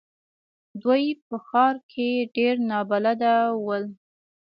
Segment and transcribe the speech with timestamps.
[0.81, 3.33] دوی په ښار کې ډېر نابلده
[3.65, 3.83] ول.